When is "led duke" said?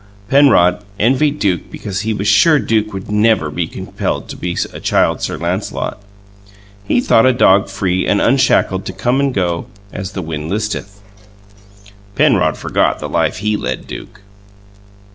13.55-14.21